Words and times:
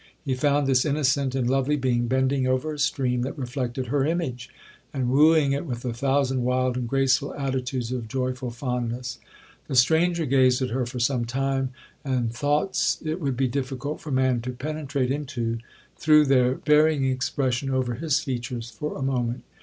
He 0.25 0.33
found 0.33 0.65
this 0.65 0.83
innocent 0.83 1.35
and 1.35 1.47
lovely 1.47 1.75
being 1.75 2.07
bending 2.07 2.47
over 2.47 2.73
a 2.73 2.79
stream 2.79 3.21
that 3.21 3.37
reflected 3.37 3.85
her 3.85 4.03
image, 4.03 4.49
and 4.91 5.09
wooing 5.11 5.51
it 5.51 5.67
with 5.67 5.85
a 5.85 5.93
thousand 5.93 6.41
wild 6.41 6.75
and 6.75 6.89
graceful 6.89 7.35
attitudes 7.35 7.91
of 7.91 8.07
joyful 8.07 8.49
fondness. 8.49 9.19
The 9.67 9.75
stranger 9.75 10.25
gazed 10.25 10.59
at 10.63 10.71
her 10.71 10.87
for 10.87 10.97
some 10.99 11.25
time, 11.25 11.69
and 12.03 12.33
thoughts 12.33 12.97
it 13.05 13.21
would 13.21 13.37
be 13.37 13.47
difficult 13.47 14.01
for 14.01 14.09
man 14.09 14.41
to 14.41 14.53
penetrate 14.53 15.11
into, 15.11 15.59
threw 15.97 16.25
their 16.25 16.55
varying 16.55 17.05
expression 17.05 17.69
over 17.69 17.93
his 17.93 18.19
features 18.21 18.71
for 18.71 18.97
a 18.97 19.03
moment. 19.03 19.43